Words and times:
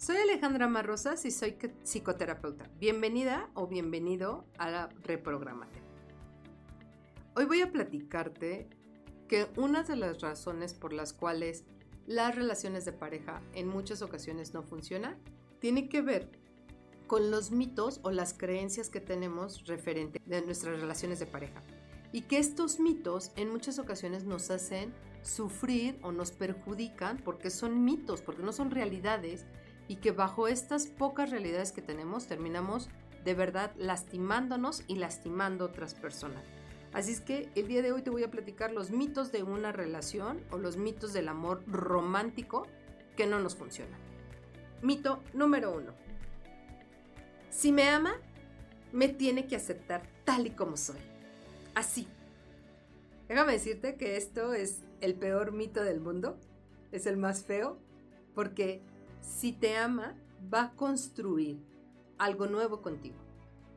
Soy 0.00 0.16
Alejandra 0.16 0.66
Marrosas 0.66 1.26
y 1.26 1.30
soy 1.30 1.58
psicoterapeuta. 1.82 2.70
Bienvenida 2.80 3.50
o 3.52 3.66
bienvenido 3.66 4.46
a 4.56 4.70
la 4.70 4.88
Reprogramate. 5.02 5.82
Hoy 7.36 7.44
voy 7.44 7.60
a 7.60 7.70
platicarte 7.70 8.70
que 9.28 9.48
una 9.58 9.82
de 9.82 9.96
las 9.96 10.22
razones 10.22 10.72
por 10.72 10.94
las 10.94 11.12
cuales 11.12 11.64
las 12.06 12.34
relaciones 12.34 12.86
de 12.86 12.94
pareja 12.94 13.42
en 13.52 13.68
muchas 13.68 14.00
ocasiones 14.00 14.54
no 14.54 14.62
funcionan 14.62 15.18
tiene 15.58 15.90
que 15.90 16.00
ver 16.00 16.30
con 17.06 17.30
los 17.30 17.50
mitos 17.50 18.00
o 18.02 18.10
las 18.10 18.32
creencias 18.32 18.88
que 18.88 19.00
tenemos 19.00 19.66
referente 19.66 20.18
de 20.24 20.40
nuestras 20.40 20.80
relaciones 20.80 21.18
de 21.18 21.26
pareja. 21.26 21.62
Y 22.10 22.22
que 22.22 22.38
estos 22.38 22.80
mitos 22.80 23.32
en 23.36 23.50
muchas 23.50 23.78
ocasiones 23.78 24.24
nos 24.24 24.50
hacen 24.50 24.94
sufrir 25.20 25.98
o 26.02 26.10
nos 26.10 26.30
perjudican 26.30 27.18
porque 27.18 27.50
son 27.50 27.84
mitos, 27.84 28.22
porque 28.22 28.42
no 28.42 28.52
son 28.52 28.70
realidades 28.70 29.44
y 29.90 29.96
que 29.96 30.12
bajo 30.12 30.46
estas 30.46 30.86
pocas 30.86 31.30
realidades 31.30 31.72
que 31.72 31.82
tenemos 31.82 32.28
terminamos 32.28 32.88
de 33.24 33.34
verdad 33.34 33.72
lastimándonos 33.76 34.84
y 34.86 34.94
lastimando 34.94 35.64
a 35.64 35.66
otras 35.66 35.94
personas. 35.94 36.44
Así 36.92 37.10
es 37.10 37.20
que 37.20 37.48
el 37.56 37.66
día 37.66 37.82
de 37.82 37.90
hoy 37.90 38.02
te 38.02 38.10
voy 38.10 38.22
a 38.22 38.30
platicar 38.30 38.70
los 38.70 38.92
mitos 38.92 39.32
de 39.32 39.42
una 39.42 39.72
relación 39.72 40.44
o 40.52 40.58
los 40.58 40.76
mitos 40.76 41.12
del 41.12 41.26
amor 41.26 41.64
romántico 41.66 42.68
que 43.16 43.26
no 43.26 43.40
nos 43.40 43.56
funcionan. 43.56 43.98
Mito 44.80 45.24
número 45.32 45.74
uno. 45.76 45.92
Si 47.50 47.72
me 47.72 47.88
ama, 47.88 48.12
me 48.92 49.08
tiene 49.08 49.48
que 49.48 49.56
aceptar 49.56 50.08
tal 50.24 50.46
y 50.46 50.50
como 50.50 50.76
soy. 50.76 51.00
Así. 51.74 52.06
Déjame 53.26 53.54
decirte 53.54 53.96
que 53.96 54.16
esto 54.16 54.54
es 54.54 54.84
el 55.00 55.16
peor 55.16 55.50
mito 55.50 55.82
del 55.82 55.98
mundo. 56.00 56.38
Es 56.92 57.06
el 57.06 57.16
más 57.16 57.42
feo 57.42 57.76
porque 58.36 58.82
si 59.20 59.52
te 59.52 59.76
ama, 59.76 60.14
va 60.52 60.62
a 60.62 60.70
construir 60.72 61.58
algo 62.18 62.46
nuevo 62.46 62.82
contigo. 62.82 63.16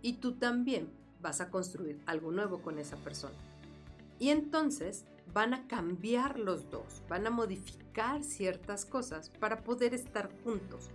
Y 0.02 0.14
tú 0.14 0.34
también 0.34 0.90
vas 1.22 1.42
a 1.42 1.50
construir 1.50 2.02
algo 2.06 2.32
nuevo 2.32 2.62
con 2.62 2.80
esa 2.80 2.98
persona. 2.98 3.36
Y 4.20 4.30
entonces 4.30 5.06
van 5.34 5.54
a 5.54 5.68
cambiar 5.68 6.40
los 6.40 6.70
dos, 6.70 7.02
van 7.10 7.26
a 7.26 7.30
modificar 7.30 8.24
ciertas 8.24 8.86
cosas 8.86 9.30
para 9.30 9.64
poder 9.64 9.94
estar 9.94 10.30
juntos. 10.44 10.90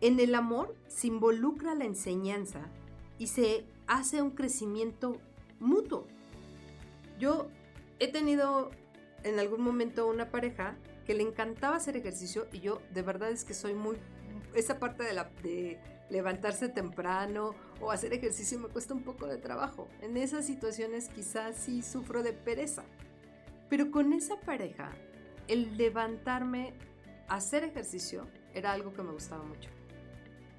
En 0.00 0.20
el 0.20 0.34
amor 0.34 0.74
se 0.88 1.08
involucra 1.08 1.74
la 1.74 1.84
enseñanza 1.84 2.60
y 3.18 3.26
se 3.26 3.64
hace 3.86 4.22
un 4.22 4.30
crecimiento 4.30 5.16
mutuo. 5.58 6.06
Yo 7.18 7.48
he 7.98 8.08
tenido 8.08 8.70
en 9.24 9.38
algún 9.38 9.62
momento 9.62 10.08
una 10.08 10.30
pareja 10.30 10.76
que 11.10 11.16
le 11.16 11.24
encantaba 11.24 11.74
hacer 11.74 11.96
ejercicio 11.96 12.46
y 12.52 12.60
yo 12.60 12.80
de 12.94 13.02
verdad 13.02 13.32
es 13.32 13.44
que 13.44 13.52
soy 13.52 13.74
muy... 13.74 13.96
Esa 14.54 14.78
parte 14.78 15.02
de, 15.02 15.80
levantarse 16.08 16.68
temprano 16.68 17.56
o 17.80 17.90
hacer 17.90 18.12
ejercicio 18.12 18.60
me 18.60 18.68
cuesta 18.68 18.94
un 18.94 19.02
poco 19.02 19.26
de 19.26 19.36
trabajo. 19.36 19.88
En 20.02 20.16
esas 20.16 20.46
situaciones 20.46 21.08
quizás 21.08 21.56
sí 21.56 21.82
sufro 21.82 22.22
de 22.22 22.32
pereza. 22.32 22.84
Pero 23.68 23.90
con 23.90 24.12
esa 24.12 24.38
pareja, 24.38 24.92
el 25.48 25.76
levantarme 25.76 26.74
hacer 27.26 27.64
ejercicio 27.64 28.28
era 28.54 28.70
algo 28.70 28.92
que 28.92 29.02
me 29.02 29.10
gustaba 29.10 29.42
mucho. 29.42 29.68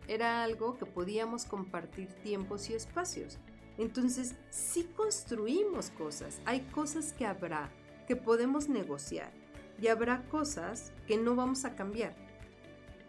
Era 0.10 0.44
algo 0.44 0.78
que 0.78 0.86
podíamos 0.86 1.46
compartir 1.46 2.10
tiempos 2.24 2.70
y 2.70 2.74
espacios. 2.74 3.40
Entonces, 3.78 4.36
sí 4.50 4.84
construimos 4.98 5.92
cosas. 5.92 6.42
Hay 6.44 6.60
cosas 6.74 7.14
que 7.14 7.26
habrá 7.26 7.72
que 8.06 8.18
podemos 8.18 8.68
negociar 8.68 9.32
y 9.82 9.88
habrá 9.88 10.24
cosas 10.30 10.94
que 11.08 11.18
no 11.18 11.36
vamos 11.36 11.66
a 11.66 11.76
cambiar. 11.76 12.16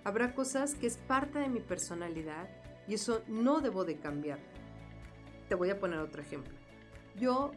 Habrá 0.04 0.34
cosas 0.34 0.74
que 0.74 0.86
es 0.86 0.96
parte 0.96 1.38
de 1.38 1.48
mi 1.48 1.60
personalidad 1.60 2.48
y 2.88 2.94
eso 2.94 3.22
no 3.28 3.60
debo 3.60 3.84
de 3.84 3.98
cambiar. 3.98 4.38
Te 5.48 5.54
voy 5.54 5.70
a 5.70 5.78
poner 5.78 5.98
otro 5.98 6.22
ejemplo. 6.22 6.54
Yo 7.14 7.52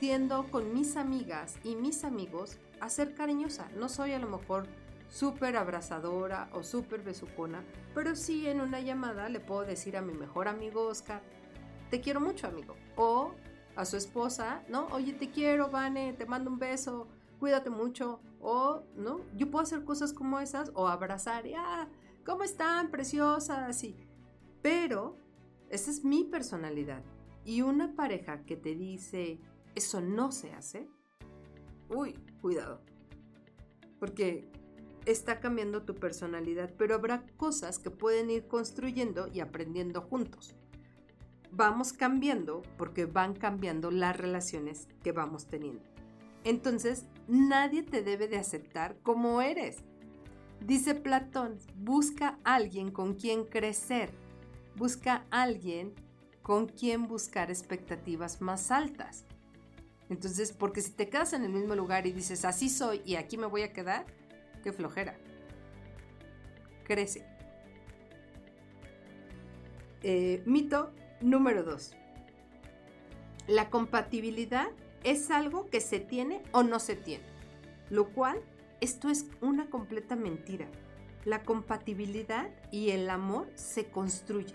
tiendo 0.00 0.50
con 0.50 0.72
mis 0.72 0.96
amigas 0.96 1.58
y 1.62 1.76
mis 1.76 2.04
amigos 2.04 2.58
a 2.80 2.88
ser 2.88 3.14
cariñosa. 3.14 3.68
No 3.76 3.88
soy 3.88 4.12
a 4.12 4.18
lo 4.18 4.28
mejor 4.28 4.66
súper 5.10 5.56
abrazadora 5.56 6.48
o 6.52 6.62
súper 6.62 7.02
besucona, 7.02 7.62
pero 7.94 8.16
sí 8.16 8.48
en 8.48 8.60
una 8.60 8.80
llamada 8.80 9.28
le 9.28 9.40
puedo 9.40 9.64
decir 9.64 9.96
a 9.96 10.02
mi 10.02 10.14
mejor 10.14 10.48
amigo 10.48 10.86
Oscar, 10.86 11.22
te 11.90 12.00
quiero 12.00 12.20
mucho 12.20 12.46
amigo. 12.46 12.76
O 12.96 13.34
a 13.76 13.84
su 13.84 13.96
esposa, 13.96 14.62
¿no? 14.68 14.86
Oye, 14.86 15.12
te 15.12 15.30
quiero, 15.30 15.70
Vane, 15.70 16.12
te 16.14 16.26
mando 16.26 16.50
un 16.50 16.58
beso 16.58 17.06
cuídate 17.38 17.70
mucho, 17.70 18.20
o, 18.40 18.82
¿no? 18.96 19.20
Yo 19.36 19.50
puedo 19.50 19.62
hacer 19.62 19.84
cosas 19.84 20.12
como 20.12 20.40
esas, 20.40 20.70
o 20.74 20.88
abrazar, 20.88 21.46
y, 21.46 21.54
ah, 21.54 21.88
¿cómo 22.24 22.44
están, 22.44 22.90
preciosas? 22.90 23.82
Y, 23.84 23.96
pero, 24.62 25.16
esa 25.70 25.90
es 25.90 26.04
mi 26.04 26.24
personalidad. 26.24 27.02
Y 27.44 27.62
una 27.62 27.94
pareja 27.94 28.44
que 28.44 28.56
te 28.56 28.74
dice, 28.74 29.40
eso 29.74 30.00
no 30.00 30.32
se 30.32 30.52
hace, 30.52 30.88
uy, 31.88 32.14
cuidado. 32.40 32.82
Porque 33.98 34.50
está 35.06 35.40
cambiando 35.40 35.82
tu 35.82 35.94
personalidad, 35.94 36.74
pero 36.76 36.94
habrá 36.94 37.24
cosas 37.36 37.78
que 37.78 37.90
pueden 37.90 38.30
ir 38.30 38.46
construyendo 38.46 39.28
y 39.32 39.40
aprendiendo 39.40 40.02
juntos. 40.02 40.54
Vamos 41.50 41.94
cambiando 41.94 42.62
porque 42.76 43.06
van 43.06 43.34
cambiando 43.34 43.90
las 43.90 44.16
relaciones 44.16 44.86
que 45.02 45.12
vamos 45.12 45.46
teniendo. 45.46 45.82
Entonces, 46.44 47.06
nadie 47.28 47.82
te 47.82 48.02
debe 48.02 48.26
de 48.26 48.38
aceptar 48.38 48.96
como 49.02 49.40
eres. 49.40 49.84
Dice 50.60 50.94
Platón, 50.94 51.58
busca 51.76 52.38
alguien 52.42 52.90
con 52.90 53.14
quien 53.14 53.44
crecer, 53.44 54.10
busca 54.74 55.24
alguien 55.30 55.94
con 56.42 56.66
quien 56.66 57.06
buscar 57.06 57.50
expectativas 57.50 58.40
más 58.40 58.70
altas. 58.70 59.24
Entonces, 60.08 60.52
porque 60.52 60.80
si 60.80 60.90
te 60.92 61.08
quedas 61.08 61.34
en 61.34 61.44
el 61.44 61.52
mismo 61.52 61.74
lugar 61.74 62.06
y 62.06 62.12
dices, 62.12 62.44
así 62.44 62.70
soy 62.70 63.02
y 63.04 63.16
aquí 63.16 63.36
me 63.36 63.46
voy 63.46 63.62
a 63.62 63.72
quedar, 63.72 64.06
qué 64.64 64.72
flojera. 64.72 65.16
Crece. 66.84 67.26
Eh, 70.02 70.42
mito 70.46 70.92
número 71.20 71.62
2. 71.62 71.92
La 73.48 73.68
compatibilidad 73.68 74.68
es 75.04 75.30
algo 75.30 75.66
que 75.70 75.80
se 75.80 76.00
tiene 76.00 76.42
o 76.52 76.62
no 76.62 76.78
se 76.78 76.96
tiene. 76.96 77.24
Lo 77.90 78.12
cual, 78.12 78.40
esto 78.80 79.08
es 79.08 79.26
una 79.40 79.70
completa 79.70 80.16
mentira. 80.16 80.68
La 81.24 81.42
compatibilidad 81.42 82.48
y 82.70 82.90
el 82.90 83.08
amor 83.10 83.50
se 83.54 83.86
construyen. 83.86 84.54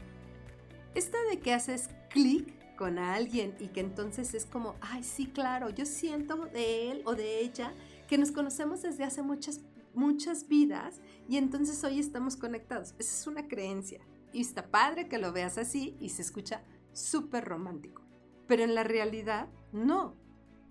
Esta 0.96 1.18
de 1.30 1.40
que 1.40 1.54
haces 1.54 1.90
clic 2.10 2.76
con 2.76 3.00
alguien 3.00 3.56
y 3.60 3.68
que 3.68 3.80
entonces 3.80 4.34
es 4.34 4.46
como, 4.46 4.76
ay, 4.82 5.04
sí, 5.04 5.28
claro, 5.28 5.70
yo 5.70 5.86
siento 5.86 6.46
de 6.48 6.92
él 6.92 7.02
o 7.06 7.16
de 7.16 7.40
ella 7.40 7.74
que 8.08 8.18
nos 8.18 8.32
conocemos 8.32 8.82
desde 8.82 9.04
hace 9.04 9.22
muchas, 9.22 9.62
muchas 9.94 10.48
vidas 10.48 11.02
y 11.28 11.38
entonces 11.38 11.84
hoy 11.84 12.00
estamos 12.00 12.36
conectados. 12.36 12.94
Esa 13.00 13.16
es 13.16 13.28
una 13.28 13.48
creencia. 13.48 14.02
Y 14.32 14.42
está 14.42 14.72
padre 14.72 15.08
que 15.08 15.20
lo 15.20 15.32
veas 15.32 15.58
así 15.58 15.96
y 16.00 16.10
se 16.10 16.24
escucha 16.24 16.64
súper 16.92 17.46
romántico. 17.46 18.02
Pero 18.48 18.64
en 18.64 18.76
la 18.76 18.84
realidad, 18.84 19.48
no 19.72 20.16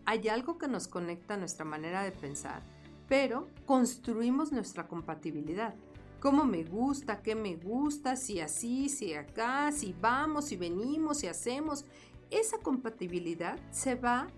hay 0.04 0.28
algo 0.28 0.58
que 0.58 0.68
nos 0.68 0.88
conecta 0.88 1.34
a 1.34 1.36
nuestra 1.36 1.64
manera 1.64 2.02
de 2.02 2.12
pensar, 2.12 2.62
pero 3.08 3.48
construimos 3.66 4.52
nuestra 4.52 4.88
compatibilidad. 4.88 5.74
Cómo 6.20 6.44
me 6.44 6.62
gusta, 6.62 7.20
qué 7.22 7.34
me 7.34 7.56
gusta, 7.56 8.16
si 8.16 8.40
así, 8.40 8.88
si 8.88 9.14
acá, 9.14 9.72
si 9.72 9.94
vamos, 10.00 10.46
si 10.46 10.56
venimos, 10.56 11.18
si 11.18 11.26
hacemos. 11.26 11.84
Esa 12.30 12.58
compatibilidad 12.58 13.58
se 13.70 13.96
va 13.96 14.28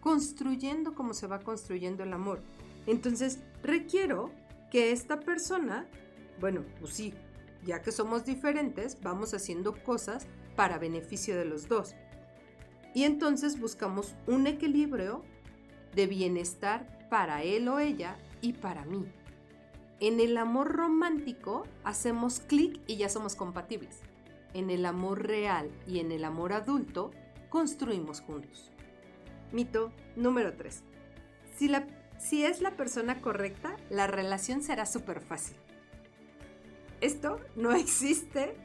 construyendo 0.00 0.94
como 0.94 1.14
se 1.14 1.26
va 1.26 1.40
construyendo 1.40 2.02
el 2.02 2.12
amor. 2.12 2.40
Entonces, 2.86 3.40
requiero 3.62 4.30
que 4.70 4.92
esta 4.92 5.20
persona, 5.20 5.86
bueno, 6.40 6.64
pues 6.80 6.94
sí, 6.94 7.14
ya 7.64 7.82
que 7.82 7.92
somos 7.92 8.24
diferentes, 8.24 8.98
vamos 9.00 9.34
haciendo 9.34 9.74
cosas 9.82 10.26
para 10.56 10.78
beneficio 10.78 11.36
de 11.36 11.44
los 11.44 11.68
dos. 11.68 11.94
Y 12.94 13.04
entonces 13.04 13.60
buscamos 13.60 14.14
un 14.26 14.46
equilibrio 14.46 15.22
de 15.94 16.06
bienestar 16.06 17.08
para 17.10 17.42
él 17.42 17.68
o 17.68 17.78
ella 17.78 18.16
y 18.40 18.54
para 18.54 18.84
mí. 18.84 19.04
En 20.00 20.20
el 20.20 20.36
amor 20.36 20.72
romántico 20.72 21.64
hacemos 21.82 22.40
clic 22.40 22.80
y 22.86 22.96
ya 22.96 23.08
somos 23.08 23.36
compatibles. 23.36 24.00
en 24.54 24.70
el 24.70 24.86
amor 24.86 25.26
real 25.26 25.68
y 25.84 25.98
en 25.98 26.12
el 26.12 26.24
amor 26.24 26.52
adulto, 26.52 27.10
construimos 27.50 28.20
juntos. 28.20 28.70
Mito 29.50 29.92
número 30.16 30.54
3. 30.54 30.82
Si, 32.18 32.44
es 32.44 32.60
la 32.60 32.76
persona 32.76 33.20
correcta, 33.20 33.76
la 33.90 34.06
relación 34.06 34.62
será 34.62 34.86
súper 34.86 35.20
fácil. 35.20 35.56
Esto 37.00 37.38
no 37.56 37.72
existe 37.76 38.56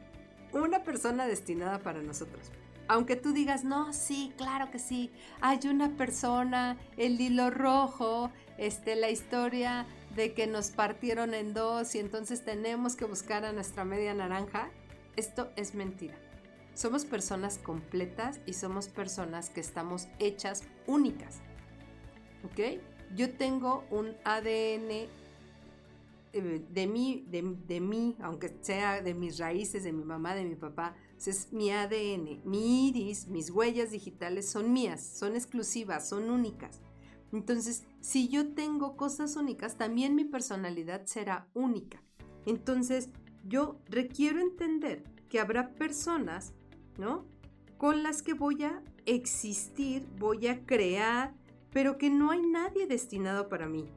una 0.51 0.83
persona 0.83 1.27
destinada 1.27 1.79
para 1.79 2.01
nosotros. 2.01 2.51
Aunque 2.89 3.15
tú 3.15 3.33
digas, 3.33 3.63
no, 3.63 3.93
sí, 3.93 4.33
claro 4.35 4.71
que 4.71 4.79
sí, 4.79 5.11
hay 5.41 5.59
una 5.67 5.95
persona, 5.95 6.75
el 6.97 7.21
hilo 7.21 7.51
rojo, 7.51 8.31
este, 8.57 8.95
la 8.95 9.11
historia 9.11 9.85
de 10.15 10.33
que 10.33 10.47
nos 10.47 10.71
partieron 10.71 11.35
en 11.35 11.53
dos 11.53 11.93
y 11.93 11.99
entonces 11.99 12.43
tenemos 12.43 12.95
que 12.95 13.05
buscar 13.05 13.45
a 13.45 13.53
nuestra 13.53 13.85
media 13.85 14.15
naranja, 14.15 14.71
esto 15.17 15.51
es 15.55 15.75
mentira. 15.75 16.15
Somos 16.73 17.05
personas 17.05 17.59
completas 17.59 18.39
y 18.47 18.53
somos 18.53 18.87
personas 18.87 19.51
que 19.51 19.59
estamos 19.59 20.07
hechas 20.17 20.63
únicas. 20.87 21.41
¿Ok? 22.43 22.81
Yo 23.15 23.31
tengo 23.31 23.83
un 23.91 24.15
ADN 24.23 25.07
de 26.31 26.87
mí, 26.87 27.25
de, 27.27 27.79
mí, 27.79 28.15
aunque 28.21 28.55
sea 28.61 29.01
de 29.01 29.13
mis 29.13 29.37
raíces, 29.39 29.83
de 29.83 29.91
mi 29.91 30.03
mamá, 30.03 30.35
de 30.35 30.45
mi 30.45 30.55
papá, 30.55 30.95
es 31.17 31.51
mi 31.51 31.71
ADN, 31.71 32.41
mi 32.45 32.89
iris, 32.89 33.27
mis 33.27 33.49
huellas 33.49 33.91
digitales 33.91 34.49
son 34.49 34.71
mías, 34.71 35.01
son 35.01 35.35
exclusivas, 35.35 36.07
son 36.07 36.29
únicas. 36.29 36.81
Entonces, 37.31 37.83
si 37.99 38.27
yo 38.27 38.53
tengo 38.53 38.95
cosas 38.95 39.35
únicas, 39.35 39.77
también 39.77 40.15
mi 40.15 40.25
personalidad 40.25 41.05
será 41.05 41.47
única. 41.53 42.01
Entonces, 42.45 43.09
yo 43.45 43.79
requiero 43.87 44.39
entender 44.39 45.03
que 45.29 45.39
habrá 45.39 45.73
personas, 45.73 46.53
¿no? 46.97 47.25
Con 47.77 48.03
las 48.03 48.21
que 48.21 48.33
voy 48.33 48.63
a 48.63 48.81
existir, 49.05 50.07
voy 50.17 50.47
a 50.47 50.65
crear, 50.65 51.33
pero 51.71 51.97
que 51.97 52.09
no 52.09 52.31
hay 52.31 52.41
nadie 52.41 52.87
destinado 52.87 53.47
para 53.47 53.67
mí. 53.67 53.89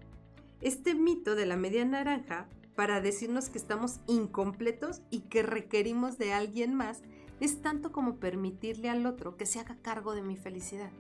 Este 0.63 0.95
mito 0.95 1.35
de 1.35 1.45
la 1.45 1.57
media 1.57 1.85
naranja 1.85 2.49
para 2.77 3.01
decirnos 3.01 3.51
que 3.51 3.59
estamos 3.59 3.99
incompletos 4.07 5.03
y 5.11 5.23
que 5.23 5.43
requerimos 5.43 6.19
de 6.19 6.33
alguien 6.33 6.75
más 6.75 7.03
es 7.41 7.61
tanto 7.63 7.91
como 7.91 8.21
permitirle 8.21 8.89
al 8.89 9.05
otro 9.07 9.37
que 9.37 9.45
se 9.45 9.59
haga 9.59 9.77
cargo 9.83 10.15
de 10.15 10.23
mi 10.23 10.37
felicidad. 10.37 10.93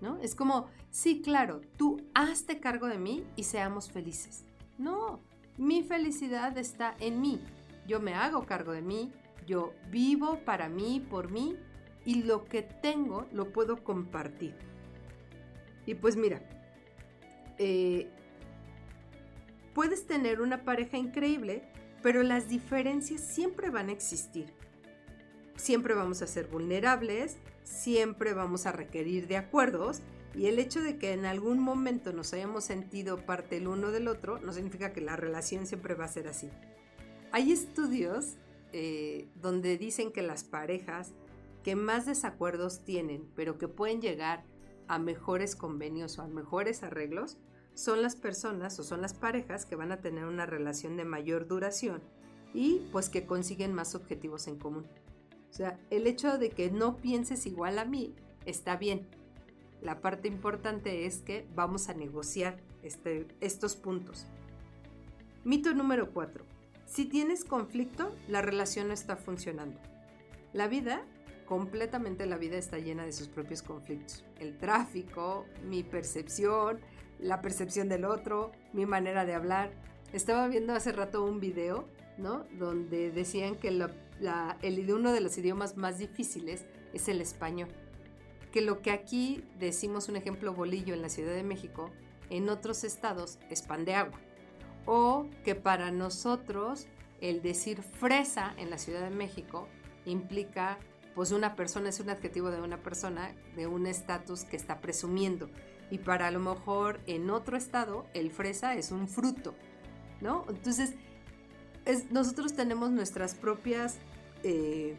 ¿No? 0.00 0.16
Es 0.18 0.34
como, 0.34 0.66
sí, 0.90 1.22
claro, 1.22 1.60
tú 1.76 1.98
hazte 2.14 2.58
cargo 2.58 2.88
de 2.88 2.98
mí 2.98 3.24
y 3.36 3.44
seamos 3.44 3.92
felices. 3.92 4.44
No, 4.76 5.20
mi 5.56 5.84
felicidad 5.84 6.58
está 6.58 6.96
en 6.98 7.20
mí. 7.20 7.40
Yo 7.86 8.00
me 8.00 8.14
hago 8.14 8.44
cargo 8.44 8.72
de 8.72 8.82
mí, 8.82 9.12
yo 9.46 9.72
vivo 9.90 10.40
para 10.44 10.68
mí, 10.68 11.06
por 11.08 11.30
mí, 11.30 11.56
y 12.04 12.22
lo 12.22 12.44
que 12.46 12.62
tengo 12.62 13.26
lo 13.30 13.52
puedo 13.52 13.84
compartir. 13.84 14.56
Y 15.86 15.94
pues 15.94 16.16
mira, 16.16 16.42
eh, 17.58 18.10
Puedes 19.74 20.06
tener 20.06 20.40
una 20.40 20.64
pareja 20.64 20.96
increíble, 20.96 21.62
pero 22.02 22.22
las 22.22 22.48
diferencias 22.48 23.20
siempre 23.20 23.70
van 23.70 23.88
a 23.88 23.92
existir. 23.92 24.52
Siempre 25.56 25.94
vamos 25.94 26.22
a 26.22 26.26
ser 26.26 26.46
vulnerables, 26.46 27.36
siempre 27.62 28.32
vamos 28.32 28.66
a 28.66 28.72
requerir 28.72 29.26
de 29.26 29.36
acuerdos 29.36 30.00
y 30.34 30.46
el 30.46 30.58
hecho 30.58 30.80
de 30.82 30.96
que 30.96 31.12
en 31.12 31.26
algún 31.26 31.58
momento 31.58 32.12
nos 32.12 32.32
hayamos 32.32 32.64
sentido 32.64 33.24
parte 33.26 33.56
el 33.56 33.68
uno 33.68 33.90
del 33.90 34.08
otro 34.08 34.38
no 34.38 34.52
significa 34.52 34.92
que 34.92 35.00
la 35.00 35.16
relación 35.16 35.66
siempre 35.66 35.94
va 35.94 36.04
a 36.04 36.08
ser 36.08 36.28
así. 36.28 36.48
Hay 37.32 37.52
estudios 37.52 38.36
eh, 38.72 39.28
donde 39.34 39.76
dicen 39.76 40.12
que 40.12 40.22
las 40.22 40.44
parejas 40.44 41.12
que 41.62 41.76
más 41.76 42.06
desacuerdos 42.06 42.84
tienen, 42.84 43.28
pero 43.34 43.58
que 43.58 43.68
pueden 43.68 44.00
llegar 44.00 44.44
a 44.88 44.98
mejores 44.98 45.56
convenios 45.56 46.18
o 46.18 46.22
a 46.22 46.28
mejores 46.28 46.82
arreglos, 46.82 47.36
son 47.74 48.02
las 48.02 48.16
personas 48.16 48.78
o 48.78 48.82
son 48.82 49.00
las 49.00 49.14
parejas 49.14 49.64
que 49.66 49.76
van 49.76 49.92
a 49.92 50.00
tener 50.00 50.24
una 50.24 50.46
relación 50.46 50.96
de 50.96 51.04
mayor 51.04 51.46
duración 51.46 52.02
y 52.52 52.86
pues 52.92 53.08
que 53.08 53.26
consiguen 53.26 53.72
más 53.72 53.94
objetivos 53.94 54.46
en 54.48 54.58
común. 54.58 54.86
O 55.50 55.52
sea, 55.52 55.78
el 55.90 56.06
hecho 56.06 56.38
de 56.38 56.50
que 56.50 56.70
no 56.70 56.96
pienses 56.96 57.46
igual 57.46 57.78
a 57.78 57.84
mí 57.84 58.14
está 58.46 58.76
bien. 58.76 59.06
La 59.82 60.00
parte 60.00 60.28
importante 60.28 61.06
es 61.06 61.18
que 61.18 61.46
vamos 61.54 61.88
a 61.88 61.94
negociar 61.94 62.58
este, 62.82 63.26
estos 63.40 63.76
puntos. 63.76 64.26
Mito 65.44 65.72
número 65.74 66.12
4. 66.12 66.44
Si 66.86 67.04
tienes 67.06 67.44
conflicto, 67.44 68.14
la 68.28 68.42
relación 68.42 68.88
no 68.88 68.94
está 68.94 69.16
funcionando. 69.16 69.80
La 70.52 70.68
vida, 70.68 71.02
completamente 71.46 72.26
la 72.26 72.36
vida 72.36 72.58
está 72.58 72.78
llena 72.78 73.04
de 73.04 73.12
sus 73.12 73.28
propios 73.28 73.62
conflictos. 73.62 74.24
El 74.38 74.58
tráfico, 74.58 75.46
mi 75.68 75.82
percepción, 75.82 76.80
la 77.22 77.40
percepción 77.40 77.88
del 77.88 78.04
otro, 78.04 78.52
mi 78.72 78.86
manera 78.86 79.24
de 79.24 79.34
hablar. 79.34 79.70
Estaba 80.12 80.48
viendo 80.48 80.72
hace 80.72 80.92
rato 80.92 81.24
un 81.24 81.40
video, 81.40 81.86
¿no? 82.18 82.44
Donde 82.58 83.10
decían 83.10 83.56
que 83.56 83.68
el, 83.68 84.92
uno 84.92 85.12
de 85.12 85.20
los 85.20 85.36
idiomas 85.38 85.76
más 85.76 85.98
difíciles 85.98 86.64
es 86.92 87.08
el 87.08 87.20
español. 87.20 87.68
Que 88.52 88.60
lo 88.60 88.82
que 88.82 88.90
aquí 88.90 89.44
decimos 89.58 90.08
un 90.08 90.16
ejemplo 90.16 90.52
bolillo 90.52 90.94
en 90.94 91.02
la 91.02 91.08
Ciudad 91.08 91.34
de 91.34 91.44
México, 91.44 91.90
en 92.30 92.48
otros 92.48 92.84
estados 92.84 93.38
es 93.48 93.62
pan 93.62 93.84
de 93.84 93.94
agua. 93.94 94.18
O 94.86 95.26
que 95.44 95.54
para 95.54 95.90
nosotros 95.90 96.86
el 97.20 97.42
decir 97.42 97.82
fresa 97.82 98.54
en 98.56 98.70
la 98.70 98.78
Ciudad 98.78 99.02
de 99.02 99.14
México 99.14 99.68
implica, 100.04 100.78
pues 101.14 101.32
una 101.32 101.54
persona 101.54 101.90
es 101.90 102.00
un 102.00 102.10
adjetivo 102.10 102.50
de 102.50 102.60
una 102.60 102.82
persona, 102.82 103.34
de 103.54 103.66
un 103.66 103.86
estatus 103.86 104.44
que 104.44 104.56
está 104.56 104.80
presumiendo 104.80 105.48
y 105.90 105.98
para 105.98 106.28
a 106.28 106.30
lo 106.30 106.40
mejor 106.40 107.00
en 107.06 107.30
otro 107.30 107.56
estado 107.56 108.06
el 108.14 108.30
fresa 108.30 108.74
es 108.74 108.90
un 108.92 109.08
fruto, 109.08 109.54
¿no? 110.20 110.44
Entonces, 110.48 110.94
nosotros 112.10 112.54
tenemos 112.54 112.90
nuestras 112.90 113.34
propias, 113.34 113.98
eh, 114.42 114.96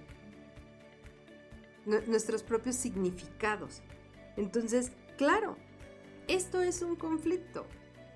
nuestros 1.86 2.44
propios 2.44 2.76
significados. 2.76 3.82
Entonces, 4.36 4.92
claro, 5.18 5.56
esto 6.28 6.62
es 6.62 6.82
un 6.82 6.96
conflicto. 6.96 7.66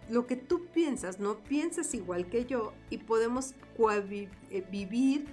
Lo 0.10 0.28
que 0.28 0.36
tú 0.36 0.68
piensas, 0.68 1.20
no 1.20 1.38
piensas 1.44 1.94
igual 1.94 2.28
que 2.28 2.46
yo 2.46 2.74
y 2.90 3.00
podemos 3.00 3.56
eh, 3.80 4.68
vivir, 4.72 5.26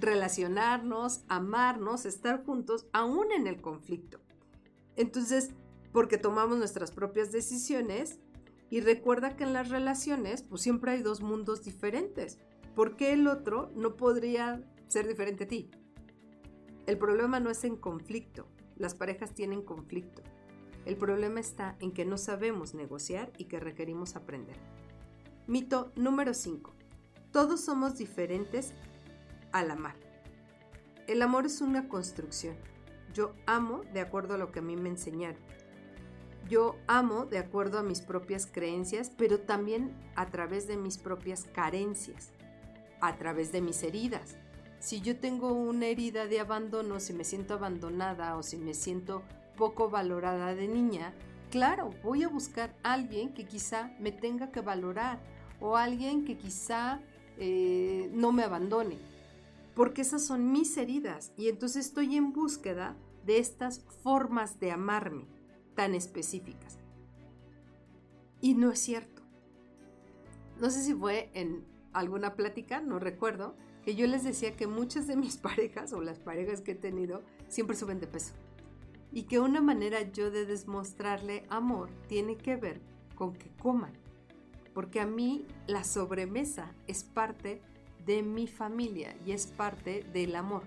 relacionarnos, 0.00 1.22
amarnos, 1.28 2.04
estar 2.04 2.44
juntos, 2.44 2.86
aún 2.92 3.32
en 3.32 3.46
el 3.46 3.60
conflicto. 3.60 4.20
Entonces, 4.96 5.50
porque 5.92 6.18
tomamos 6.18 6.58
nuestras 6.58 6.90
propias 6.90 7.32
decisiones 7.32 8.20
y 8.70 8.80
recuerda 8.80 9.36
que 9.36 9.44
en 9.44 9.52
las 9.52 9.70
relaciones 9.70 10.42
pues 10.42 10.62
siempre 10.62 10.92
hay 10.92 11.02
dos 11.02 11.20
mundos 11.20 11.64
diferentes. 11.64 12.38
¿Por 12.74 12.96
qué 12.96 13.12
el 13.12 13.26
otro 13.26 13.72
no 13.74 13.96
podría 13.96 14.62
ser 14.88 15.08
diferente 15.08 15.44
a 15.44 15.48
ti? 15.48 15.70
El 16.86 16.98
problema 16.98 17.40
no 17.40 17.50
es 17.50 17.64
en 17.64 17.76
conflicto, 17.76 18.46
las 18.76 18.94
parejas 18.94 19.34
tienen 19.34 19.62
conflicto. 19.62 20.22
El 20.84 20.96
problema 20.96 21.40
está 21.40 21.76
en 21.80 21.92
que 21.92 22.06
no 22.06 22.16
sabemos 22.16 22.72
negociar 22.74 23.32
y 23.36 23.44
que 23.44 23.60
requerimos 23.60 24.16
aprender. 24.16 24.56
Mito 25.46 25.92
número 25.96 26.32
5. 26.32 26.74
Todos 27.30 27.62
somos 27.62 27.98
diferentes 27.98 28.72
al 29.52 29.70
amar. 29.70 29.96
El 31.06 31.20
amor 31.20 31.46
es 31.46 31.60
una 31.60 31.88
construcción. 31.88 32.56
Yo 33.12 33.34
amo 33.46 33.82
de 33.92 34.00
acuerdo 34.00 34.34
a 34.34 34.38
lo 34.38 34.52
que 34.52 34.60
a 34.60 34.62
mí 34.62 34.76
me 34.76 34.88
enseñaron. 34.88 35.42
Yo 36.48 36.76
amo 36.86 37.26
de 37.26 37.38
acuerdo 37.38 37.78
a 37.78 37.82
mis 37.82 38.00
propias 38.00 38.46
creencias, 38.46 39.10
pero 39.16 39.40
también 39.40 39.92
a 40.16 40.26
través 40.26 40.66
de 40.66 40.76
mis 40.76 40.96
propias 40.96 41.44
carencias, 41.44 42.32
a 43.00 43.16
través 43.16 43.52
de 43.52 43.60
mis 43.60 43.82
heridas. 43.82 44.36
Si 44.80 45.00
yo 45.00 45.18
tengo 45.18 45.52
una 45.52 45.86
herida 45.86 46.26
de 46.26 46.40
abandono, 46.40 47.00
si 47.00 47.12
me 47.12 47.24
siento 47.24 47.54
abandonada 47.54 48.36
o 48.36 48.42
si 48.42 48.56
me 48.56 48.74
siento 48.74 49.22
poco 49.56 49.90
valorada 49.90 50.54
de 50.54 50.68
niña, 50.68 51.12
claro, 51.50 51.90
voy 52.02 52.22
a 52.22 52.28
buscar 52.28 52.74
a 52.82 52.94
alguien 52.94 53.34
que 53.34 53.44
quizá 53.44 53.92
me 53.98 54.12
tenga 54.12 54.50
que 54.50 54.60
valorar 54.60 55.18
o 55.60 55.76
alguien 55.76 56.24
que 56.24 56.38
quizá 56.38 57.00
eh, 57.36 58.08
no 58.12 58.32
me 58.32 58.44
abandone, 58.44 58.98
porque 59.74 60.02
esas 60.02 60.24
son 60.24 60.50
mis 60.52 60.76
heridas 60.76 61.32
y 61.36 61.48
entonces 61.48 61.86
estoy 61.86 62.16
en 62.16 62.32
búsqueda 62.32 62.96
de 63.26 63.38
estas 63.38 63.80
formas 64.02 64.60
de 64.60 64.70
amarme 64.70 65.37
tan 65.78 65.94
específicas. 65.94 66.76
Y 68.40 68.54
no 68.54 68.72
es 68.72 68.80
cierto. 68.80 69.22
No 70.60 70.70
sé 70.70 70.82
si 70.82 70.92
fue 70.92 71.30
en 71.34 71.64
alguna 71.92 72.34
plática, 72.34 72.80
no 72.80 72.98
recuerdo, 72.98 73.54
que 73.84 73.94
yo 73.94 74.08
les 74.08 74.24
decía 74.24 74.56
que 74.56 74.66
muchas 74.66 75.06
de 75.06 75.14
mis 75.14 75.36
parejas 75.48 75.92
o 75.92 76.00
las 76.00 76.18
parejas 76.18 76.62
que 76.62 76.72
he 76.72 76.74
tenido 76.74 77.22
siempre 77.46 77.76
suben 77.76 78.00
de 78.00 78.08
peso. 78.08 78.32
Y 79.12 79.22
que 79.22 79.38
una 79.38 79.60
manera 79.60 80.02
yo 80.10 80.32
de 80.32 80.46
demostrarle 80.46 81.46
amor 81.48 81.90
tiene 82.08 82.36
que 82.36 82.56
ver 82.56 82.80
con 83.14 83.34
que 83.34 83.52
coman. 83.62 83.92
Porque 84.74 84.98
a 84.98 85.06
mí 85.06 85.46
la 85.68 85.84
sobremesa 85.84 86.74
es 86.88 87.04
parte 87.04 87.62
de 88.04 88.24
mi 88.24 88.48
familia 88.48 89.16
y 89.24 89.30
es 89.30 89.46
parte 89.46 90.02
del 90.12 90.34
amor. 90.34 90.64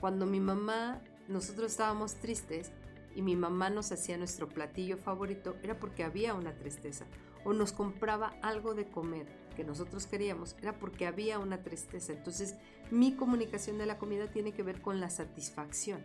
cuando 0.00 0.24
mi 0.24 0.40
mamá, 0.40 1.02
nosotros 1.28 1.72
estábamos 1.72 2.14
tristes 2.14 2.72
y 3.16 3.22
mi 3.22 3.34
mamá 3.34 3.70
nos 3.70 3.90
hacía 3.92 4.18
nuestro 4.18 4.46
platillo 4.46 4.98
favorito, 4.98 5.56
era 5.62 5.78
porque 5.80 6.04
había 6.04 6.34
una 6.34 6.54
tristeza. 6.54 7.06
O 7.44 7.54
nos 7.54 7.72
compraba 7.72 8.36
algo 8.42 8.74
de 8.74 8.84
comer 8.84 9.26
que 9.56 9.64
nosotros 9.64 10.06
queríamos, 10.06 10.54
era 10.60 10.78
porque 10.78 11.06
había 11.06 11.38
una 11.38 11.62
tristeza. 11.62 12.12
Entonces 12.12 12.56
mi 12.90 13.14
comunicación 13.16 13.78
de 13.78 13.86
la 13.86 13.96
comida 13.96 14.30
tiene 14.30 14.52
que 14.52 14.62
ver 14.62 14.82
con 14.82 15.00
la 15.00 15.08
satisfacción. 15.08 16.04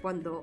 Cuando 0.00 0.42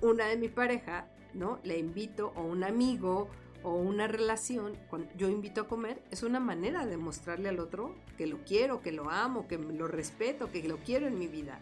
una 0.00 0.26
de 0.26 0.36
mi 0.36 0.48
pareja, 0.48 1.08
¿no? 1.34 1.60
Le 1.62 1.78
invito 1.78 2.32
o 2.34 2.42
un 2.42 2.64
amigo 2.64 3.28
o 3.62 3.76
una 3.76 4.08
relación, 4.08 4.76
cuando 4.90 5.08
yo 5.16 5.28
invito 5.28 5.62
a 5.62 5.68
comer, 5.68 6.02
es 6.10 6.24
una 6.24 6.40
manera 6.40 6.84
de 6.84 6.96
mostrarle 6.96 7.48
al 7.48 7.60
otro 7.60 7.94
que 8.18 8.26
lo 8.26 8.38
quiero, 8.44 8.80
que 8.80 8.90
lo 8.90 9.08
amo, 9.08 9.46
que 9.46 9.56
lo 9.56 9.86
respeto, 9.86 10.50
que 10.50 10.66
lo 10.66 10.78
quiero 10.78 11.06
en 11.06 11.16
mi 11.16 11.28
vida. 11.28 11.60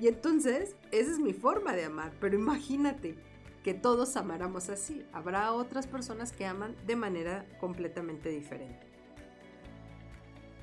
Y 0.00 0.08
entonces, 0.08 0.76
esa 0.90 1.10
es 1.10 1.18
mi 1.18 1.32
forma 1.32 1.74
de 1.74 1.84
amar, 1.84 2.12
pero 2.20 2.36
imagínate 2.36 3.16
que 3.62 3.74
todos 3.74 4.16
amáramos 4.16 4.68
así. 4.68 5.04
Habrá 5.12 5.52
otras 5.52 5.86
personas 5.86 6.32
que 6.32 6.46
aman 6.46 6.74
de 6.86 6.96
manera 6.96 7.46
completamente 7.60 8.28
diferente. 8.28 8.86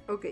Ok. 0.08 0.26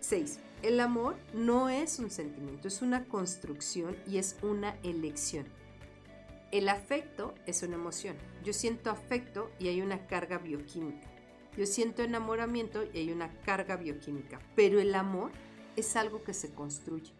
6. 0.00 0.38
El 0.62 0.80
amor 0.80 1.16
no 1.34 1.68
es 1.68 1.98
un 1.98 2.10
sentimiento, 2.10 2.68
es 2.68 2.82
una 2.82 3.04
construcción 3.04 3.96
y 4.06 4.18
es 4.18 4.36
una 4.42 4.76
elección. 4.82 5.46
El 6.50 6.68
afecto 6.68 7.34
es 7.46 7.62
una 7.62 7.74
emoción. 7.74 8.16
Yo 8.42 8.52
siento 8.52 8.90
afecto 8.90 9.50
y 9.58 9.68
hay 9.68 9.80
una 9.82 10.06
carga 10.06 10.38
bioquímica. 10.38 11.08
Yo 11.56 11.66
siento 11.66 12.02
enamoramiento 12.02 12.84
y 12.92 12.98
hay 12.98 13.12
una 13.12 13.32
carga 13.42 13.76
bioquímica. 13.76 14.40
Pero 14.54 14.80
el 14.80 14.94
amor 14.94 15.32
es 15.76 15.96
algo 15.96 16.22
que 16.22 16.34
se 16.34 16.52
construye. 16.52 17.12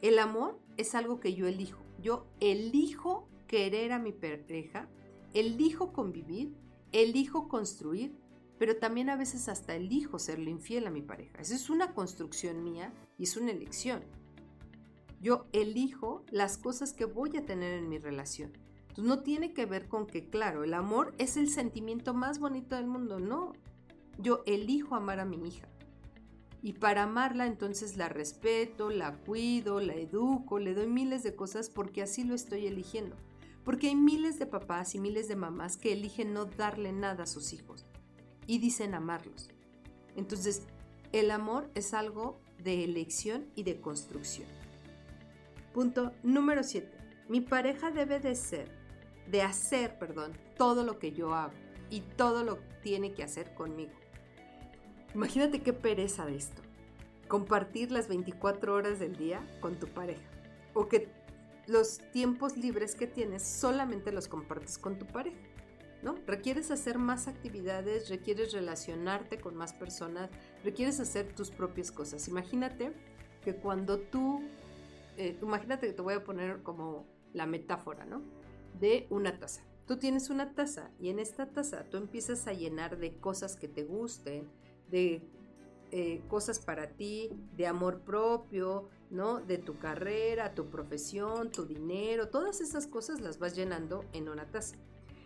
El 0.00 0.18
amor 0.18 0.58
es 0.76 0.94
algo 0.94 1.20
que 1.20 1.34
yo 1.34 1.46
elijo. 1.46 1.82
Yo 2.00 2.26
elijo 2.40 3.28
querer 3.46 3.92
a 3.92 3.98
mi 3.98 4.12
pareja, 4.12 4.88
elijo 5.32 5.92
convivir, 5.92 6.54
elijo 6.92 7.48
construir, 7.48 8.14
pero 8.58 8.76
también 8.76 9.10
a 9.10 9.16
veces 9.16 9.48
hasta 9.48 9.74
elijo 9.74 10.18
serle 10.18 10.50
infiel 10.50 10.86
a 10.86 10.90
mi 10.90 11.02
pareja. 11.02 11.40
Esa 11.40 11.54
es 11.54 11.70
una 11.70 11.94
construcción 11.94 12.62
mía 12.62 12.92
y 13.18 13.24
es 13.24 13.36
una 13.36 13.50
elección. 13.50 14.02
Yo 15.20 15.46
elijo 15.52 16.24
las 16.30 16.58
cosas 16.58 16.92
que 16.92 17.06
voy 17.06 17.36
a 17.36 17.46
tener 17.46 17.72
en 17.72 17.88
mi 17.88 17.98
relación. 17.98 18.52
Entonces 18.88 19.04
no 19.04 19.22
tiene 19.22 19.54
que 19.54 19.66
ver 19.66 19.88
con 19.88 20.06
que, 20.06 20.28
claro, 20.28 20.62
el 20.62 20.74
amor 20.74 21.14
es 21.18 21.36
el 21.36 21.48
sentimiento 21.48 22.14
más 22.14 22.38
bonito 22.38 22.76
del 22.76 22.86
mundo. 22.86 23.18
No, 23.18 23.52
yo 24.18 24.42
elijo 24.46 24.94
amar 24.94 25.18
a 25.18 25.24
mi 25.24 25.36
hija. 25.48 25.68
Y 26.64 26.72
para 26.72 27.02
amarla 27.02 27.44
entonces 27.44 27.98
la 27.98 28.08
respeto, 28.08 28.88
la 28.88 29.18
cuido, 29.18 29.80
la 29.80 29.96
educo, 29.96 30.58
le 30.58 30.72
doy 30.72 30.86
miles 30.86 31.22
de 31.22 31.36
cosas 31.36 31.68
porque 31.68 32.00
así 32.00 32.24
lo 32.24 32.34
estoy 32.34 32.66
eligiendo. 32.66 33.16
Porque 33.64 33.88
hay 33.88 33.96
miles 33.96 34.38
de 34.38 34.46
papás 34.46 34.94
y 34.94 34.98
miles 34.98 35.28
de 35.28 35.36
mamás 35.36 35.76
que 35.76 35.92
eligen 35.92 36.32
no 36.32 36.46
darle 36.46 36.90
nada 36.90 37.24
a 37.24 37.26
sus 37.26 37.52
hijos 37.52 37.84
y 38.46 38.60
dicen 38.60 38.94
amarlos. 38.94 39.50
Entonces, 40.16 40.62
el 41.12 41.30
amor 41.32 41.70
es 41.74 41.92
algo 41.92 42.40
de 42.62 42.82
elección 42.82 43.44
y 43.54 43.64
de 43.64 43.82
construcción. 43.82 44.48
Punto 45.74 46.12
número 46.22 46.62
7. 46.62 46.90
Mi 47.28 47.42
pareja 47.42 47.90
debe 47.90 48.20
de 48.20 48.34
ser, 48.34 48.74
de 49.30 49.42
hacer, 49.42 49.98
perdón, 49.98 50.32
todo 50.56 50.82
lo 50.82 50.98
que 50.98 51.12
yo 51.12 51.34
hago 51.34 51.52
y 51.90 52.00
todo 52.00 52.42
lo 52.42 52.56
tiene 52.82 53.12
que 53.12 53.22
hacer 53.22 53.52
conmigo. 53.52 53.92
Imagínate 55.14 55.62
qué 55.62 55.72
pereza 55.72 56.26
de 56.26 56.36
esto. 56.36 56.62
Compartir 57.28 57.92
las 57.92 58.08
24 58.08 58.74
horas 58.74 58.98
del 58.98 59.16
día 59.16 59.46
con 59.60 59.78
tu 59.78 59.86
pareja. 59.86 60.28
O 60.74 60.88
que 60.88 61.08
los 61.66 61.98
tiempos 62.12 62.56
libres 62.56 62.94
que 62.94 63.06
tienes 63.06 63.42
solamente 63.42 64.12
los 64.12 64.28
compartes 64.28 64.76
con 64.78 64.98
tu 64.98 65.06
pareja. 65.06 65.38
¿No? 66.02 66.16
Requieres 66.26 66.70
hacer 66.70 66.98
más 66.98 67.28
actividades, 67.28 68.10
requieres 68.10 68.52
relacionarte 68.52 69.40
con 69.40 69.56
más 69.56 69.72
personas, 69.72 70.28
requieres 70.62 71.00
hacer 71.00 71.32
tus 71.34 71.50
propias 71.50 71.90
cosas. 71.90 72.28
Imagínate 72.28 72.92
que 73.42 73.56
cuando 73.56 73.98
tú, 73.98 74.42
eh, 75.16 75.38
imagínate 75.40 75.86
que 75.86 75.94
te 75.94 76.02
voy 76.02 76.14
a 76.14 76.22
poner 76.22 76.62
como 76.62 77.06
la 77.32 77.46
metáfora, 77.46 78.04
¿no? 78.04 78.20
De 78.78 79.06
una 79.08 79.38
taza. 79.38 79.62
Tú 79.86 79.98
tienes 79.98 80.28
una 80.28 80.54
taza 80.54 80.90
y 80.98 81.08
en 81.08 81.18
esta 81.18 81.46
taza 81.46 81.84
tú 81.84 81.96
empiezas 81.96 82.46
a 82.48 82.52
llenar 82.52 82.98
de 82.98 83.16
cosas 83.16 83.56
que 83.56 83.68
te 83.68 83.84
gusten, 83.84 84.50
de 84.94 85.20
eh, 85.90 86.22
cosas 86.28 86.60
para 86.60 86.86
ti, 86.86 87.28
de 87.56 87.66
amor 87.66 88.02
propio, 88.02 88.88
¿no? 89.10 89.40
De 89.40 89.58
tu 89.58 89.76
carrera, 89.76 90.54
tu 90.54 90.70
profesión, 90.70 91.50
tu 91.50 91.66
dinero, 91.66 92.28
todas 92.28 92.60
esas 92.60 92.86
cosas 92.86 93.20
las 93.20 93.40
vas 93.40 93.56
llenando 93.56 94.04
en 94.12 94.28
una 94.28 94.46
taza. 94.46 94.76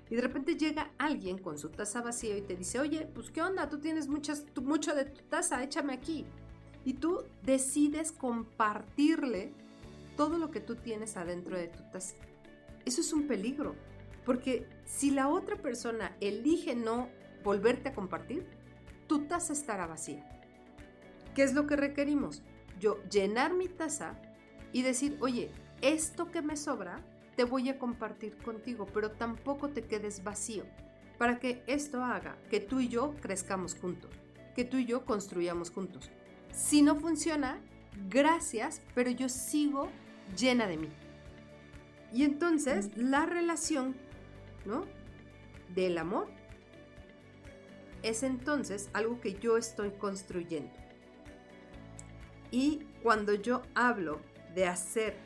Y 0.09 0.17
de 0.17 0.23
repente 0.23 0.57
llega 0.57 0.91
alguien 0.97 1.37
con 1.37 1.59
su 1.59 1.69
taza 1.69 2.01
vacía 2.01 2.39
y 2.39 2.41
te 2.41 2.57
dice, 2.57 2.81
oye, 2.81 3.07
pues 3.15 3.31
qué 3.31 3.43
onda, 3.43 3.69
tú 3.69 3.79
tienes 3.79 4.09
muchas, 4.09 4.47
mucho 4.63 4.95
de 4.95 5.05
tu 5.05 5.21
taza, 5.25 5.63
échame 5.63 5.93
aquí. 5.93 6.25
Y 6.87 6.95
tú 6.95 7.25
decides 7.43 8.11
compartirle 8.11 9.53
todo 10.17 10.39
lo 10.39 10.51
que 10.51 10.61
tú 10.61 10.77
tienes 10.77 11.19
adentro 11.19 11.59
de 11.59 11.69
tu 11.69 11.83
taza. 11.93 12.15
Eso 12.87 13.03
es 13.03 13.13
un 13.13 13.27
peligro, 13.27 13.75
porque 14.25 14.67
si 14.87 15.11
la 15.11 15.29
otra 15.29 15.57
persona 15.57 16.17
elige 16.23 16.75
no 16.75 17.11
volverte 17.45 17.91
a 17.91 17.95
compartir, 17.95 18.47
tu 19.09 19.21
taza 19.27 19.53
estará 19.53 19.87
vacía. 19.87 20.25
¿Qué 21.35 21.43
es 21.43 21.55
lo 21.55 21.67
que 21.67 21.77
requerimos? 21.77 22.43
Yo 22.79 23.03
llenar 23.11 23.55
mi 23.55 23.69
taza 23.69 24.15
y 24.73 24.83
decir, 24.83 25.17
oye, 25.21 25.51
esto 25.81 26.31
que 26.31 26.43
me 26.43 26.57
sobra, 26.57 27.01
te 27.35 27.45
voy 27.45 27.69
a 27.69 27.79
compartir 27.79 28.37
contigo, 28.37 28.87
pero 28.93 29.13
tampoco 29.13 29.71
te 29.71 29.83
quedes 29.83 30.23
vacío, 30.23 30.65
para 31.19 31.39
que 31.39 31.63
esto 31.67 32.05
haga 32.05 32.37
que 32.51 32.61
tú 32.61 32.81
y 32.81 32.89
yo 32.89 33.15
crezcamos 33.21 33.75
juntos, 33.75 34.11
que 34.55 34.65
tú 34.65 34.77
y 34.77 34.85
yo 34.85 35.05
construyamos 35.05 35.71
juntos. 35.71 36.11
Si 36.53 36.83
no 36.83 36.97
funciona, 36.97 37.61
gracias, 38.09 38.83
pero 38.95 39.11
yo 39.11 39.29
sigo 39.29 39.89
llena 40.37 40.67
de 40.67 40.77
mí. 40.77 40.89
Y 42.13 42.25
entonces 42.25 42.97
la 42.97 43.27
relación, 43.27 43.95
¿no? 44.65 44.85
Del 45.75 45.99
amor 45.99 46.29
es 48.03 48.23
entonces 48.23 48.91
algo 48.93 49.21
que 49.21 49.35
yo 49.35 49.57
estoy 49.57 49.91
construyendo. 49.91 50.73
Y 52.51 52.87
cuando 53.03 53.35
yo 53.35 53.63
hablo 53.75 54.21
de 54.55 54.67
hacer 54.67 55.17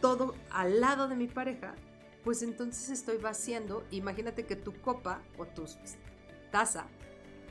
todo 0.00 0.34
al 0.50 0.80
lado 0.80 1.08
de 1.08 1.16
mi 1.16 1.26
pareja, 1.26 1.74
pues 2.24 2.42
entonces 2.42 2.90
estoy 2.90 3.18
vaciando. 3.18 3.84
Imagínate 3.90 4.46
que 4.46 4.56
tu 4.56 4.72
copa 4.80 5.20
o 5.38 5.46
tu 5.46 5.64
taza 6.50 6.86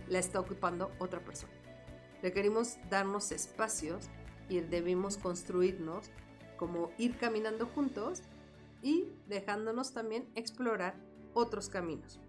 la 0.08 0.20
está 0.20 0.40
ocupando 0.40 0.92
otra 1.00 1.20
persona. 1.20 1.54
Requerimos 2.22 2.78
darnos 2.90 3.32
espacios 3.32 4.10
y 4.50 4.60
debemos 4.60 5.18
construirnos 5.18 6.10
como 6.58 6.92
ir 6.98 7.18
caminando 7.18 7.68
juntos 7.68 8.24
y 8.82 9.08
dejándonos 9.28 9.94
también 9.94 10.28
explorar 10.36 10.96
otros 11.34 11.70
caminos. 11.70 12.20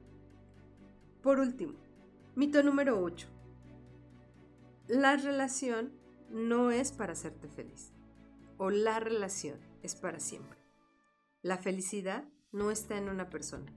Por 1.23 1.41
último, 1.41 1.75
Mito 2.41 2.63
número 2.63 2.99
8. 2.99 3.29
La 4.89 5.15
relación 5.19 5.93
no 6.31 6.71
es 6.71 6.91
para 6.91 7.13
hacerte 7.13 7.49
feliz. 7.49 7.93
O 8.57 8.71
la 8.71 8.99
relación 8.99 9.59
es 9.83 9.95
para 9.95 10.21
siempre. 10.21 10.59
La 11.43 11.59
felicidad 11.59 12.25
no 12.51 12.71
está 12.71 12.97
en 12.97 13.11
una 13.11 13.29
persona. 13.29 13.71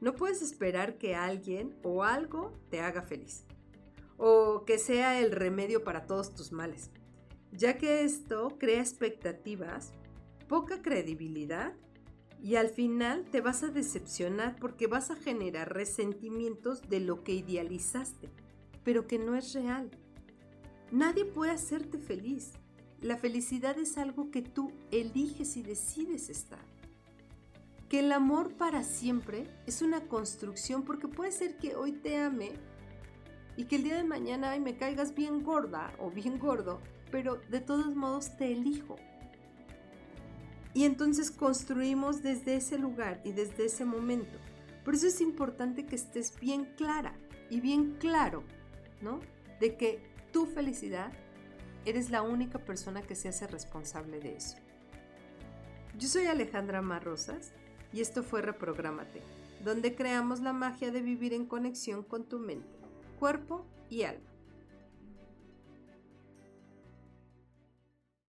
No 0.00 0.14
puedes 0.14 0.40
esperar 0.40 0.98
que 0.98 1.16
alguien 1.16 1.76
o 1.82 2.04
algo 2.04 2.52
te 2.70 2.80
haga 2.80 3.02
feliz. 3.02 3.42
O 4.18 4.64
que 4.64 4.78
sea 4.78 5.18
el 5.18 5.32
remedio 5.32 5.82
para 5.82 6.06
todos 6.06 6.32
tus 6.32 6.52
males. 6.52 6.92
Ya 7.50 7.76
que 7.76 8.04
esto 8.04 8.56
crea 8.56 8.82
expectativas, 8.82 9.90
poca 10.46 10.80
credibilidad 10.80 11.74
y 12.42 12.56
al 12.56 12.68
final 12.68 13.24
te 13.30 13.40
vas 13.40 13.62
a 13.62 13.68
decepcionar 13.68 14.56
porque 14.56 14.86
vas 14.86 15.10
a 15.10 15.16
generar 15.16 15.72
resentimientos 15.72 16.82
de 16.88 17.00
lo 17.00 17.24
que 17.24 17.34
idealizaste, 17.34 18.30
pero 18.84 19.06
que 19.06 19.18
no 19.18 19.34
es 19.34 19.52
real. 19.54 19.90
Nadie 20.92 21.24
puede 21.24 21.52
hacerte 21.52 21.98
feliz. 21.98 22.52
La 23.00 23.16
felicidad 23.16 23.78
es 23.78 23.98
algo 23.98 24.30
que 24.30 24.42
tú 24.42 24.72
eliges 24.90 25.56
y 25.56 25.62
decides 25.62 26.30
estar. 26.30 26.64
Que 27.88 28.00
el 28.00 28.12
amor 28.12 28.54
para 28.54 28.82
siempre 28.82 29.48
es 29.66 29.82
una 29.82 30.02
construcción 30.02 30.84
porque 30.84 31.08
puede 31.08 31.32
ser 31.32 31.56
que 31.58 31.76
hoy 31.76 31.92
te 31.92 32.16
ame 32.18 32.52
y 33.56 33.64
que 33.64 33.76
el 33.76 33.84
día 33.84 33.96
de 33.96 34.04
mañana 34.04 34.56
me 34.58 34.76
caigas 34.76 35.14
bien 35.14 35.42
gorda 35.42 35.92
o 35.98 36.10
bien 36.10 36.38
gordo, 36.38 36.80
pero 37.10 37.40
de 37.50 37.60
todos 37.60 37.94
modos 37.94 38.36
te 38.36 38.52
elijo 38.52 38.96
y 40.76 40.84
entonces 40.84 41.30
construimos 41.30 42.22
desde 42.22 42.54
ese 42.56 42.76
lugar 42.76 43.22
y 43.24 43.32
desde 43.32 43.64
ese 43.64 43.86
momento. 43.86 44.38
Por 44.84 44.94
eso 44.94 45.06
es 45.06 45.22
importante 45.22 45.86
que 45.86 45.96
estés 45.96 46.38
bien 46.38 46.66
clara 46.76 47.14
y 47.48 47.62
bien 47.62 47.96
claro, 47.98 48.42
¿no? 49.00 49.20
De 49.58 49.78
que 49.78 50.02
tu 50.34 50.44
felicidad 50.44 51.14
eres 51.86 52.10
la 52.10 52.20
única 52.20 52.58
persona 52.58 53.00
que 53.00 53.14
se 53.14 53.28
hace 53.28 53.46
responsable 53.46 54.20
de 54.20 54.36
eso. 54.36 54.58
Yo 55.98 56.08
soy 56.08 56.26
Alejandra 56.26 56.82
Marrosas 56.82 57.52
y 57.94 58.02
esto 58.02 58.22
fue 58.22 58.42
Reprográmate, 58.42 59.22
donde 59.64 59.94
creamos 59.94 60.40
la 60.40 60.52
magia 60.52 60.90
de 60.90 61.00
vivir 61.00 61.32
en 61.32 61.46
conexión 61.46 62.02
con 62.02 62.24
tu 62.24 62.38
mente, 62.38 62.76
cuerpo 63.18 63.64
y 63.88 64.02
alma. 64.02 64.35